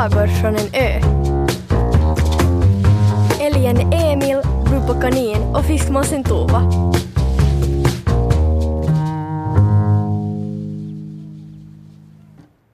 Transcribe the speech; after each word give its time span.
sagor 0.00 0.26
från 0.26 0.56
en 0.56 0.74
ö. 0.74 1.00
Älgen 3.40 3.92
Emil, 3.92 4.36
Rupa 4.66 5.00
Kanin 5.00 5.42
och 5.42 5.64
fiskmåsen 5.64 6.24
Tova. 6.24 6.62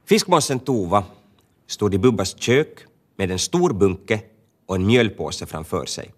Fiskmåsen 0.04 0.59
Tova 0.59 1.04
stod 1.67 1.94
i 1.94 1.99
Bubbas 1.99 2.39
kök 2.39 2.79
med 3.17 3.31
en 3.31 3.38
stor 3.38 3.72
bunke 3.72 4.21
och 4.67 4.77
en 4.77 4.87
mjölpåse 4.87 5.47
framför 5.47 5.87
sig. 5.87 6.13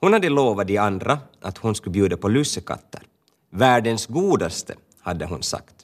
Hon 0.00 0.12
hade 0.12 0.28
lovat 0.28 0.66
de 0.66 0.78
andra 0.78 1.18
att 1.40 1.58
hon 1.58 1.74
skulle 1.74 1.92
bjuda 1.92 2.16
på 2.16 2.28
lussekatter. 2.28 3.02
Världens 3.50 4.06
godaste, 4.06 4.74
hade 5.00 5.26
hon 5.26 5.42
sagt. 5.42 5.74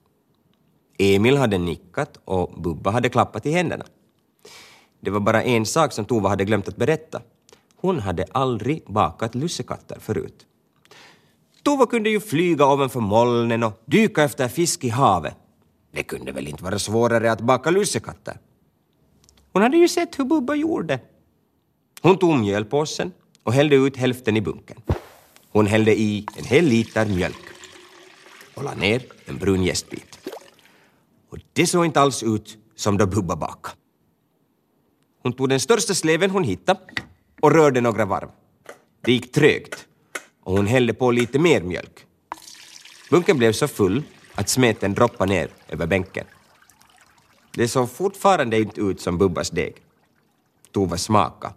Emil 0.99 1.37
hade 1.37 1.59
nickat 1.59 2.19
och 2.25 2.63
Bubba 2.63 2.91
hade 2.91 3.09
klappat 3.09 3.47
i 3.47 3.53
händerna. 3.53 3.85
Det 5.05 5.11
var 5.11 5.21
bara 5.21 5.43
en 5.43 5.67
sak 5.67 5.93
som 5.93 6.05
Tova 6.05 6.29
hade 6.29 6.45
glömt 6.45 6.69
att 6.69 6.77
berätta. 6.77 7.23
Hon 7.77 7.99
hade 8.01 8.25
aldrig 8.33 8.85
bakat 8.87 9.35
lussekatter 9.35 9.99
förut. 10.01 10.47
Tova 11.63 11.87
kunde 11.87 12.11
ju 12.11 12.21
flyga 12.21 12.67
ovanför 12.67 13.01
molnen 13.01 13.63
och 13.63 13.83
dyka 13.85 14.23
efter 14.23 14.49
fisk 14.49 14.85
i 14.85 14.89
havet. 14.89 15.37
Det 15.93 16.03
kunde 16.03 16.33
väl 16.33 16.49
inte 16.49 16.65
vara 16.65 16.79
svårare 16.79 17.33
att 17.33 17.41
baka 17.41 17.71
lussekatter? 17.71 18.39
Hon 19.53 19.63
hade 19.63 19.77
ju 19.77 19.89
sett 19.89 20.19
hur 20.19 20.25
Bubba 20.25 20.55
gjorde. 20.55 21.01
Hon 22.03 22.19
tog 22.19 22.39
mjölpåsen 22.39 23.13
och 23.43 23.53
hällde 23.53 23.77
ut 23.77 23.97
hälften 23.97 24.37
i 24.37 24.41
bunken. 24.41 24.77
Hon 25.53 25.67
hällde 25.67 26.01
i 26.01 26.27
en 26.37 26.45
hel 26.45 26.65
liter 26.65 27.07
mjölk 27.07 27.45
och 28.55 28.65
la 28.65 28.75
ner 28.75 29.03
en 29.25 29.39
brun 29.39 29.63
jästbit. 29.63 30.29
Och 31.31 31.39
det 31.53 31.67
såg 31.67 31.85
inte 31.85 32.01
alls 32.01 32.23
ut 32.23 32.59
som 32.77 32.99
då 32.99 33.07
Bubba 33.07 33.37
bakade. 33.37 33.82
Hon 35.23 35.33
tog 35.33 35.49
den 35.49 35.61
största 35.61 35.95
sleven 35.95 36.31
hon 36.31 36.45
hittade 36.45 36.81
och 37.41 37.53
rörde 37.53 37.81
några 37.81 38.05
varv. 38.05 38.29
Det 39.01 39.13
gick 39.13 39.33
trögt 39.33 39.87
och 40.43 40.57
hon 40.57 40.67
hällde 40.67 40.95
på 40.95 41.11
lite 41.11 41.39
mer 41.39 41.63
mjölk. 41.63 42.07
Bunken 43.11 43.39
blev 43.39 43.53
så 43.53 43.69
full 43.69 44.03
att 44.35 44.49
smeten 44.49 44.95
droppade 44.95 45.33
ner 45.33 45.49
över 45.69 45.87
bänken. 45.87 46.27
Det 47.55 47.69
såg 47.69 47.91
fortfarande 47.91 48.59
inte 48.59 48.81
ut 48.81 49.01
som 49.01 49.19
Bubbas 49.19 49.51
deg. 49.51 49.75
Tova 50.73 50.97
smaka. 50.97 51.55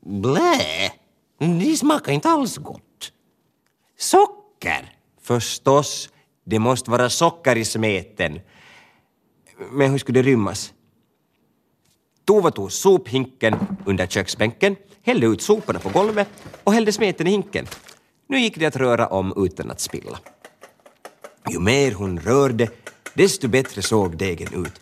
Blä! 0.00 0.92
Det 1.38 1.76
smakar 1.76 2.12
inte 2.12 2.28
alls 2.28 2.56
gott. 2.56 3.12
Socker! 3.98 4.92
Förstås, 5.20 6.08
det 6.44 6.58
måste 6.58 6.90
vara 6.90 7.10
socker 7.10 7.56
i 7.56 7.64
smeten. 7.64 8.40
Men 9.70 9.90
hur 9.90 9.98
skulle 9.98 10.22
det 10.22 10.28
rymmas? 10.30 10.72
Tova 12.26 12.50
tog 12.50 12.72
sophinken 12.72 13.54
under 13.86 14.06
köksbänken, 14.06 14.76
hällde 15.02 15.26
ut 15.26 15.42
soporna 15.42 15.78
på 15.78 15.88
golvet 15.88 16.28
och 16.64 16.72
hällde 16.72 16.92
smeten 16.92 17.26
i 17.26 17.30
hinken. 17.30 17.66
Nu 18.28 18.40
gick 18.40 18.58
det 18.58 18.66
att 18.66 18.76
röra 18.76 19.06
om 19.06 19.32
utan 19.36 19.70
att 19.70 19.80
spilla. 19.80 20.18
Ju 21.50 21.58
mer 21.58 21.92
hon 21.92 22.20
rörde, 22.20 22.68
desto 23.14 23.48
bättre 23.48 23.82
såg 23.82 24.16
degen 24.16 24.64
ut. 24.64 24.80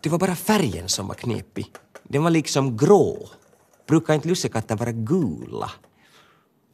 Det 0.00 0.08
var 0.08 0.18
bara 0.18 0.34
färgen 0.34 0.88
som 0.88 1.06
var 1.06 1.14
knepig. 1.14 1.66
Den 2.02 2.22
var 2.22 2.30
liksom 2.30 2.76
grå. 2.76 3.28
Brukar 3.88 4.14
inte 4.14 4.28
lussekatter 4.28 4.76
vara 4.76 4.92
gula? 4.92 5.70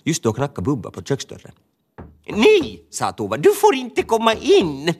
Just 0.05 0.23
då 0.23 0.33
knackade 0.33 0.63
Bubba 0.65 0.91
på 0.91 1.03
köksdörren. 1.03 1.53
Nej, 2.27 2.87
sa 2.91 3.13
Tova, 3.13 3.37
du 3.37 3.55
får 3.55 3.75
inte 3.75 4.03
komma 4.03 4.35
in. 4.35 4.95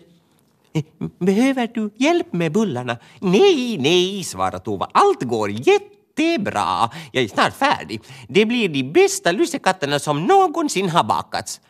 Eh, 0.73 0.83
behöver 1.19 1.67
du 1.75 1.91
hjälp 1.97 2.33
med 2.33 2.53
bullarna? 2.53 2.99
Nej, 3.21 3.79
nej, 3.79 4.25
svarade 4.25 4.59
Tova. 4.59 4.89
Allt 4.93 5.23
går 5.23 5.51
jättebra. 5.51 6.91
Jag 7.13 7.25
är 7.25 7.29
snart 7.29 7.55
färdig. 7.55 8.01
Det 8.29 8.47
blir 8.47 8.69
de 8.69 8.83
bästa 8.83 9.33
lussekatterna 9.33 9.99
som 9.99 10.25
någonsin 10.25 10.89
har 10.89 11.05
bakats. 11.05 11.61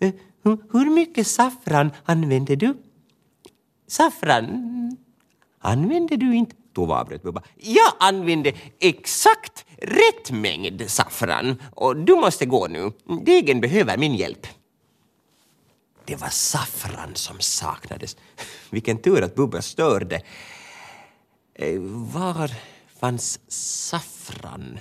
Eh, 0.00 0.12
hur 0.72 0.90
mycket 0.90 1.26
saffran 1.26 1.90
använder 2.04 2.56
du? 2.56 2.74
Saffran 3.88 4.96
använder 5.60 6.16
du 6.16 6.34
inte? 6.34 6.56
Tova 6.74 7.00
avbröt 7.00 7.22
Bubba. 7.22 7.42
Jag 7.56 7.92
använde 8.00 8.52
exakt 8.80 9.64
rätt 9.78 10.30
mängd 10.30 10.90
saffran 10.90 11.62
och 11.74 11.96
du 11.96 12.14
måste 12.14 12.46
gå 12.46 12.66
nu. 12.66 12.92
Degen 13.22 13.60
behöver 13.60 13.98
min 13.98 14.14
hjälp. 14.14 14.46
Det 16.04 16.16
var 16.16 16.28
saffran 16.28 17.14
som 17.14 17.40
saknades. 17.40 18.16
Vilken 18.70 18.98
tur 18.98 19.22
att 19.22 19.34
Bubba 19.34 19.62
störde. 19.62 20.22
Eh, 21.54 21.80
var 22.12 22.50
fanns 23.00 23.40
saffran? 23.88 24.78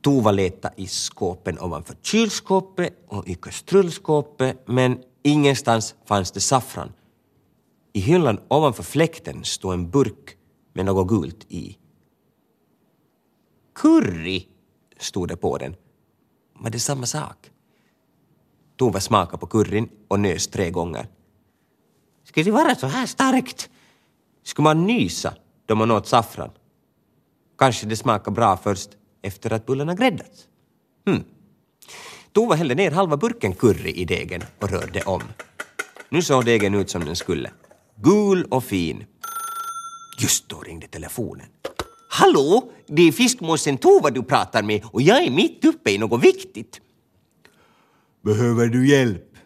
Tova 0.00 0.30
letade 0.30 0.74
i 0.76 0.86
skåpen 0.86 1.58
ovanför 1.60 1.96
kylskåpet 2.02 3.04
och 3.08 3.28
i 3.28 3.34
kastrullskåpet 3.34 4.68
men 4.68 4.98
ingenstans 5.22 5.94
fanns 6.04 6.30
det 6.30 6.40
saffran. 6.40 6.92
I 7.92 8.00
hyllan 8.00 8.40
ovanför 8.48 8.82
fläkten 8.82 9.44
stod 9.44 9.72
en 9.72 9.90
burk 9.90 10.36
med 10.72 10.84
något 10.84 11.08
gult 11.08 11.46
i. 11.48 11.78
Curry, 13.74 14.46
stod 14.98 15.28
det 15.28 15.36
på 15.36 15.58
den. 15.58 15.76
Var 16.54 16.70
det 16.70 16.80
samma 16.80 17.06
sak? 17.06 17.50
Tova 18.76 19.00
smakade 19.00 19.38
på 19.38 19.46
curryn 19.46 19.88
och 20.08 20.20
nös 20.20 20.46
tre 20.46 20.70
gånger. 20.70 21.08
Ska 22.24 22.42
det 22.42 22.50
vara 22.50 22.74
så 22.74 22.86
här 22.86 23.06
starkt? 23.06 23.70
Skulle 24.42 24.64
man 24.64 24.86
nysa 24.86 25.34
då 25.66 25.74
man 25.74 25.90
åt 25.90 26.06
saffran? 26.06 26.50
Kanske 27.58 27.86
det 27.86 27.96
smakar 27.96 28.32
bra 28.32 28.56
först 28.56 28.90
efter 29.22 29.52
att 29.52 29.66
bullarna 29.66 29.94
gräddats? 29.94 30.48
Hmm. 31.06 31.24
Tova 32.32 32.54
hällde 32.54 32.74
ner 32.74 32.90
halva 32.90 33.16
burken 33.16 33.54
curry 33.54 33.90
i 33.90 34.04
degen 34.04 34.42
och 34.60 34.70
rörde 34.70 35.02
om. 35.02 35.22
Nu 36.08 36.22
såg 36.22 36.44
degen 36.44 36.74
ut 36.74 36.90
som 36.90 37.04
den 37.04 37.16
skulle. 37.16 37.50
Gul 37.96 38.44
och 38.50 38.64
fin. 38.64 39.04
Just 40.20 40.48
då 40.48 40.60
ringde 40.60 40.86
telefonen. 40.86 41.46
Hallå, 42.10 42.70
det 42.86 43.02
är 43.02 43.12
fiskmåsen 43.12 43.78
Tova 43.78 44.10
du 44.10 44.22
pratar 44.22 44.62
med 44.62 44.82
och 44.84 45.02
jag 45.02 45.24
är 45.24 45.30
mitt 45.30 45.64
uppe 45.64 45.90
i 45.90 45.98
något 45.98 46.24
viktigt. 46.24 46.80
Behöver 48.26 48.66
du 48.66 48.88
hjälp? 48.88 49.36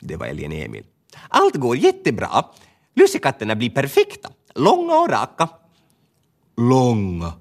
Det 0.00 0.16
var 0.16 0.26
älgen 0.26 0.52
Emil. 0.52 0.86
Allt 1.28 1.56
går 1.56 1.76
jättebra. 1.76 2.44
Lussekatterna 2.94 3.56
blir 3.56 3.70
perfekta. 3.70 4.30
Långa 4.54 4.94
och 4.94 5.08
raka. 5.08 5.48
Långa? 6.56 7.32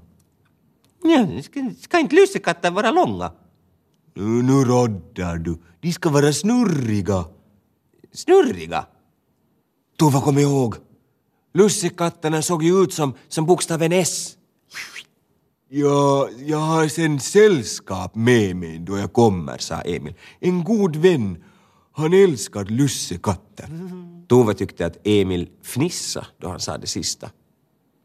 Ja, 1.04 1.42
ska, 1.44 1.70
ska 1.80 2.00
inte 2.00 2.16
lussekatter 2.16 2.72
vara 2.72 2.92
långa? 2.92 3.32
Nu, 4.14 4.24
nu 4.24 4.54
roddar 4.66 5.38
du. 5.38 5.58
De 5.80 5.94
ska 5.94 6.10
vara 6.10 6.34
snurriga. 6.34 7.26
Snurriga? 8.14 8.86
Tova, 9.98 10.22
kom 10.22 10.38
ihåg. 10.38 10.76
Lussekatterna 11.54 12.42
såg 12.42 12.64
ju 12.64 12.84
ut 12.84 12.94
som, 12.94 13.14
som 13.28 13.46
bokstaven 13.46 13.92
S. 13.92 14.38
Ja, 15.74 16.30
jag 16.46 16.58
har 16.58 16.88
sen 16.88 17.20
sällskap 17.20 18.16
med 18.16 18.56
mig 18.56 18.80
då 18.80 18.98
jag 18.98 19.14
kommer, 19.14 19.58
sa 19.58 19.82
Emil. 19.82 20.14
En 20.40 20.64
god 20.64 20.96
vän. 20.96 21.44
Han 21.92 22.14
älskar 22.14 22.66
lussekatter. 22.66 23.70
Tove 24.28 24.54
tyckte 24.54 24.86
att 24.86 24.98
Emil 25.04 25.50
fnissa 25.64 26.26
då 26.38 26.48
han 26.48 26.60
sa 26.60 26.78
det 26.78 26.88
sista. 26.88 27.30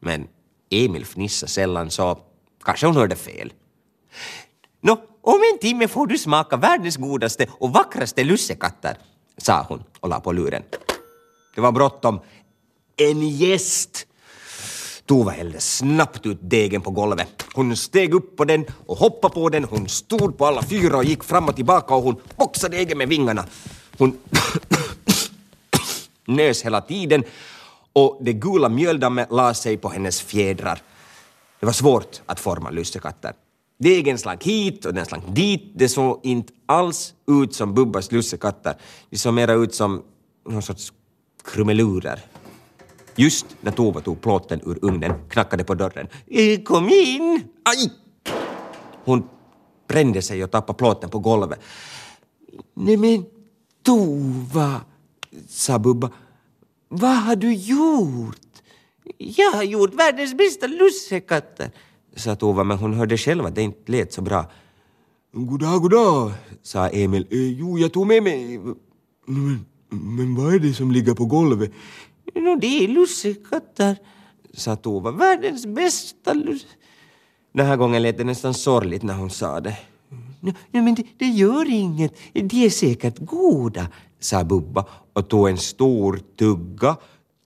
Men 0.01 0.29
Emil 0.71 1.05
fnissade 1.07 1.53
sällan 1.53 1.91
så 1.91 2.19
kanske 2.65 2.87
hon 2.87 2.97
hörde 2.97 3.17
fel. 3.17 3.53
Nå, 4.81 5.03
om 5.23 5.41
en 5.53 5.59
timme 5.59 5.89
får 5.89 6.07
du 6.07 6.19
smaka 6.19 6.57
världens 6.57 6.97
godaste 6.97 7.47
och 7.51 7.73
vackraste 7.73 8.25
lussekatter, 8.25 8.99
sa 9.37 9.67
hon 9.69 9.85
och 10.01 10.09
la 10.09 10.21
på 10.21 10.33
luren. 10.33 10.63
Det 11.55 11.61
var 11.61 11.73
bråttom. 11.73 12.21
En 12.97 13.29
gäst! 13.29 14.07
Tova 15.07 15.31
hällde 15.31 15.61
snabbt 15.61 16.27
ut 16.27 16.39
degen 16.41 16.81
på 16.81 16.91
golvet. 16.91 17.45
Hon 17.55 17.77
steg 17.77 18.15
upp 18.15 18.37
på 18.37 18.45
den 18.45 18.65
och 18.87 18.97
hoppade 18.97 19.35
på 19.35 19.49
den. 19.49 19.65
Hon 19.65 19.89
stod 19.89 20.39
på 20.39 20.47
alla 20.47 20.63
fyra 20.63 20.97
och 20.97 21.05
gick 21.05 21.25
fram 21.25 21.49
och 21.49 21.57
tillbaka 21.57 21.95
och 21.95 22.03
hon 22.03 22.17
boxade 22.37 22.77
degen 22.77 22.99
med 22.99 23.09
vingarna. 23.09 23.45
Hon 23.99 24.19
nös 26.27 26.65
hela 26.65 26.81
tiden 26.81 27.25
och 27.93 28.19
det 28.21 28.33
gula 28.33 28.69
mjöldammet 28.69 29.29
la 29.31 29.55
sig 29.55 29.77
på 29.77 29.89
hennes 29.89 30.21
fjädrar. 30.21 30.83
Det 31.61 31.67
var 31.67 31.73
svårt 31.73 32.21
att 32.27 32.41
forma 32.41 32.71
lussekatter. 32.71 33.33
Degen 33.79 34.19
slank 34.19 34.45
hit 34.45 34.85
och 34.85 34.95
den 34.95 35.07
slank 35.07 35.25
dit. 35.29 35.73
Det 35.75 35.89
såg 35.89 36.21
inte 36.23 36.53
alls 36.67 37.15
ut 37.27 37.55
som 37.55 37.75
Bubbas 37.75 38.13
lussekatter. 38.13 38.75
Det 39.11 39.19
såg 39.19 39.35
mera 39.35 39.53
ut 39.53 39.75
som 39.75 40.03
någon 40.49 40.63
sorts 40.63 40.93
krumelurer. 41.45 42.21
Just 43.17 43.47
när 43.61 43.73
Tova 43.73 44.01
tog 44.01 44.21
plåten 44.21 44.61
ur 44.67 44.79
ugnen 44.83 45.13
knackade 45.29 45.65
på 45.65 45.75
dörren. 45.75 46.09
Eh, 46.27 46.63
kom 46.63 46.89
in! 46.89 47.45
Aj! 47.65 47.93
Hon 49.05 49.29
brände 49.89 50.23
sig 50.23 50.45
och 50.45 50.51
tappade 50.51 50.77
plåten 50.77 51.11
på 51.11 51.19
golvet. 51.19 51.61
Nej 52.75 52.97
men 52.97 53.25
Tova, 53.83 54.81
sa 55.49 55.79
Bubba. 55.79 56.11
Vad 56.89 57.17
har 57.17 57.37
du 57.37 57.55
gjort? 57.55 58.63
Jag 59.19 59.53
har 59.53 59.63
gjort 59.63 59.95
världens 59.95 60.35
bästa 60.35 60.67
lussekatter, 60.67 61.71
sa 62.17 62.37
Tova, 62.37 62.65
men 62.65 62.79
hon 62.79 62.95
hörde 62.95 63.17
själv 63.17 63.47
att 63.47 63.55
det 63.55 63.63
inte 63.63 63.93
lät 63.93 64.13
så 64.13 64.23
bra. 64.23 64.51
Goddag, 65.33 65.83
goddag, 65.83 66.33
sa 66.63 66.89
Emil. 66.89 67.27
Eh, 67.31 67.39
jo, 67.39 67.79
jag 67.79 67.93
tog 67.93 68.07
med 68.07 68.23
mig... 68.23 68.61
Men, 69.27 69.65
men 69.89 70.35
vad 70.35 70.55
är 70.55 70.59
det 70.59 70.75
som 70.75 70.93
ligger 70.93 71.15
på 71.15 71.25
golvet? 71.25 71.73
No, 72.35 72.57
det 72.57 72.85
är 72.85 72.89
lussekatter, 72.89 73.97
sa 74.55 74.77
Tova. 74.77 75.11
Världens 75.11 75.67
bästa 75.67 76.33
luss... 76.35 76.67
Den 77.53 77.67
här 77.67 77.77
gången 77.77 78.03
lät 78.03 78.19
det 78.19 78.25
nästan 78.25 78.55
sorgligt 78.55 79.03
när 79.03 79.15
hon 79.15 79.31
sa 79.31 79.61
det. 79.61 79.77
No, 80.41 80.53
no, 80.71 80.83
men 80.83 80.95
det, 80.95 81.03
det 81.19 81.27
gör 81.27 81.71
inget. 81.71 82.15
De 82.33 82.65
är 82.65 82.71
säkert 82.71 83.19
goda, 83.19 83.89
sa 84.21 84.45
Bubba 84.45 84.85
och 85.13 85.29
tog 85.29 85.49
en 85.49 85.59
stor 85.59 86.21
tugga. 86.39 86.97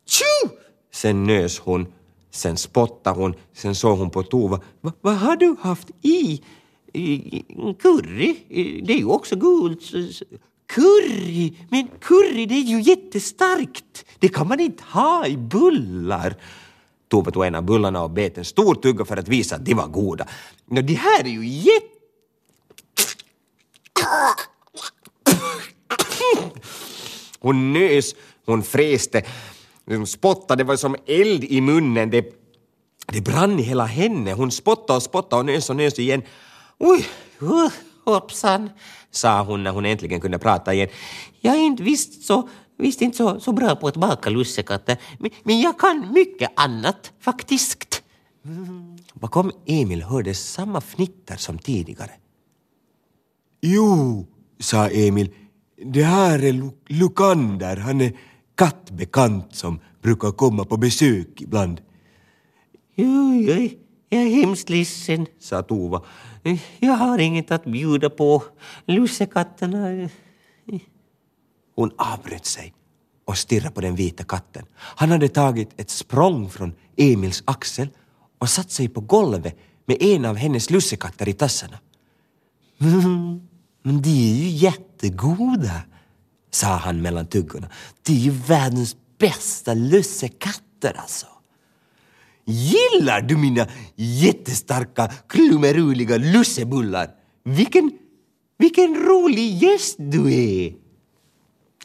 Tju! 0.07 0.49
Sen 0.93 1.25
nös 1.25 1.59
hon, 1.59 1.87
sen 2.31 2.57
spottade 2.57 3.21
hon, 3.21 3.35
sen 3.53 3.75
såg 3.75 3.99
hon 3.99 4.11
på 4.11 4.23
Tova. 4.23 4.61
Va, 4.81 4.93
vad 5.01 5.17
har 5.17 5.37
du 5.37 5.57
haft 5.61 5.91
i? 6.03 6.43
I- 6.93 7.45
Curry? 7.79 8.37
Det 8.85 8.93
är 8.93 8.99
ju 8.99 9.05
också 9.05 9.37
gult. 9.37 9.81
Curry? 10.75 11.55
Men 11.69 11.89
curry 12.01 12.47
det 12.47 12.55
är 12.55 12.63
ju 12.65 12.81
jättestarkt. 12.81 14.05
Det 14.19 14.29
kan 14.29 14.49
man 14.49 14.61
inte 14.61 14.83
ha 14.85 15.27
i 15.27 15.37
bullar. 15.37 16.37
Tove 17.09 17.31
tog 17.31 17.45
en 17.45 17.55
av 17.55 17.63
bullarna 17.63 18.03
och 18.03 18.11
bet 18.11 18.39
en 18.39 18.45
stor 18.45 18.75
tugga 18.75 19.05
för 19.05 19.17
att 19.17 19.29
visa 19.29 19.57
att 19.57 19.65
de 19.65 19.75
var 19.75 19.87
goda. 19.87 20.27
Nå, 20.67 20.81
de 20.81 20.95
här 20.95 21.25
är 21.25 21.29
ju 21.29 21.47
jätte... 21.47 21.87
Hon 27.41 27.73
nös, 27.73 28.15
hon 28.47 28.63
fräste, 28.63 29.23
hon 29.87 30.07
spottade, 30.07 30.63
det 30.63 30.67
var 30.67 30.77
som 30.77 30.97
eld 31.07 31.45
i 31.45 31.61
munnen. 31.61 32.11
Det, 32.11 32.35
det 33.07 33.21
brann 33.21 33.59
i 33.59 33.63
hela 33.63 33.85
henne. 33.85 34.33
Hon 34.33 34.51
spottade 34.51 34.97
och 34.97 35.03
spottade 35.03 35.41
och 35.41 35.47
nös 35.47 35.71
och 35.71 35.77
nös 35.77 35.99
igen. 35.99 36.23
Oj, 36.79 37.07
uh, 37.43 37.71
hoppsan, 38.05 38.71
sa 39.11 39.43
hon 39.43 39.63
när 39.63 39.71
hon 39.71 39.87
äntligen 39.87 40.21
kunde 40.21 40.39
prata 40.39 40.75
igen. 40.75 40.89
Jag 41.41 41.55
är 41.57 41.61
inte 41.61 41.83
visst 41.83 42.23
så, 42.23 42.49
visst 42.79 43.03
inte 43.03 43.17
så, 43.17 43.41
så 43.41 43.53
bra 43.53 43.77
på 43.77 43.89
att 43.89 43.97
baka 43.97 44.31
lussekatter, 44.31 44.97
men, 45.19 45.31
men 45.43 45.61
jag 45.61 45.79
kan 45.79 46.13
mycket 46.13 46.51
annat 46.57 47.13
faktiskt. 47.21 48.03
Mm. 48.45 48.97
Bakom 49.15 49.53
Emil 49.67 50.03
hördes 50.03 50.53
samma 50.53 50.81
fnitter 50.81 51.37
som 51.37 51.59
tidigare. 51.59 52.11
Jo, 53.61 54.27
sa 54.59 54.89
Emil. 54.89 55.31
Det 55.85 56.03
här 56.03 56.45
är 56.45 56.53
Lu- 56.53 56.77
Lukander. 56.89 57.77
Han 57.77 58.01
är 58.01 58.13
kattbekant 58.55 59.55
som 59.55 59.81
brukar 60.03 60.31
komma 60.33 60.65
på 60.65 60.77
besök 60.77 61.41
ibland. 61.41 61.81
Jo, 62.95 63.35
jag, 63.35 63.71
jag 64.11 64.23
är 64.23 64.31
hemskt 64.31 64.69
ledsen, 64.69 65.27
sa 65.39 65.63
Tova. 65.63 66.03
Jag 66.79 66.93
har 66.93 67.19
inget 67.19 67.51
att 67.51 67.65
bjuda 67.65 68.11
på. 68.11 68.43
Lussekatterna... 68.87 70.09
Hon 71.75 71.91
avbröt 71.97 72.47
sig 72.47 72.75
och 73.25 73.39
stirrade 73.39 73.75
på 73.75 73.81
den 73.81 73.95
vita 73.95 74.25
katten. 74.25 74.67
Han 74.75 75.11
hade 75.11 75.29
tagit 75.29 75.81
ett 75.81 75.91
språng 75.91 76.51
från 76.51 76.75
Emils 76.97 77.43
axel 77.45 77.89
och 78.39 78.49
satt 78.49 78.71
sig 78.71 78.89
på 78.89 79.01
golvet 79.01 79.59
med 79.87 80.03
en 80.03 80.25
av 80.25 80.37
hennes 80.37 80.71
lussekatter 80.71 81.29
i 81.29 81.33
tassarna. 81.33 81.79
Mm, 82.81 83.49
men 83.83 84.03
de 84.03 84.09
är 84.09 84.35
ju 84.35 84.49
jättegoda, 84.49 85.83
sa 86.51 86.67
han 86.67 87.03
mellan 87.03 87.27
tuggorna. 87.27 87.69
De 88.03 88.13
är 88.13 88.17
ju 88.17 88.31
världens 88.31 88.97
bästa 89.19 89.75
lussekatter 89.75 90.97
alltså. 90.97 91.27
Gillar 92.45 93.21
du 93.21 93.37
mina 93.37 93.67
jättestarka, 93.97 95.09
klumeruliga 95.27 96.17
lussebullar? 96.17 97.11
Vilken, 97.45 97.99
vilken 98.59 98.95
rolig 98.95 99.63
gäst 99.63 99.97
du 99.99 100.35
är! 100.35 100.75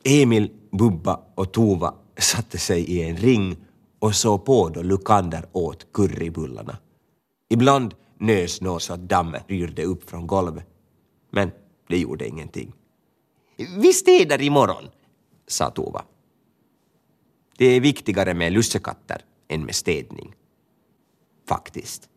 Emil, 0.04 0.52
Bubba 0.72 1.20
och 1.36 1.52
Tova 1.52 1.94
satte 2.18 2.58
sig 2.58 2.82
i 2.82 3.02
en 3.02 3.18
ring 3.18 3.58
och 4.00 4.16
såg 4.16 4.46
på 4.46 4.70
då 4.70 4.82
Lukander 4.82 5.46
åt 5.52 5.94
currybullarna. 5.94 6.78
Ibland 7.50 7.94
nös 8.20 8.62
något 8.62 8.84
så 8.84 8.94
att 8.94 9.10
dammet 9.10 9.44
ryrde 9.48 9.84
upp 9.84 10.10
från 10.10 10.28
golvet. 10.28 10.66
Men 11.32 11.52
det 11.88 11.98
gjorde 11.98 12.28
ingenting. 12.28 12.74
Vi 13.78 13.94
städar 13.94 14.42
imorgon, 14.42 14.84
sa 15.48 15.70
Tova. 15.70 16.06
Det 17.58 17.66
är 17.66 17.80
viktigare 17.80 18.34
med 18.34 18.54
lussekatter 18.54 19.22
än 19.48 19.66
med 19.66 19.76
städning. 19.76 20.36
Faktiskt. 21.46 22.10